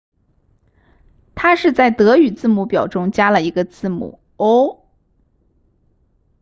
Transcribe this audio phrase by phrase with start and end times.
[1.35, 4.79] 它是在德语字母表中加了一个字母 õ/õ